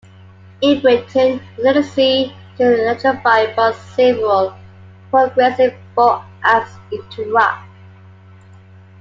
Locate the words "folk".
5.95-6.23